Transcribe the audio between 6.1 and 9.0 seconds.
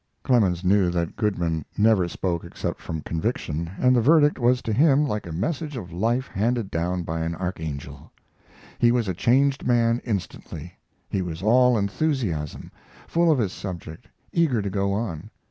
handed down by an archangel. He